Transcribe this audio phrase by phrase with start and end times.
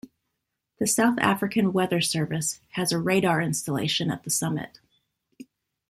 [0.79, 4.79] The South African Weather Service has a radar installation at the summit.